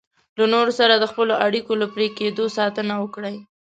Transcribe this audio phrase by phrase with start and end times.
[0.37, 3.35] له نورو سره د خپلو اړیکو له پرې کېدو ساتنه وکړئ.